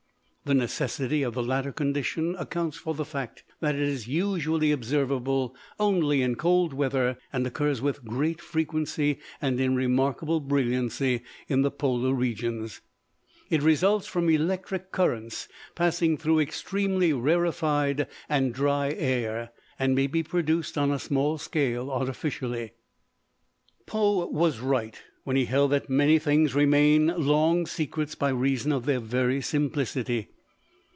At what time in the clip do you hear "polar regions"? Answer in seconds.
11.69-12.81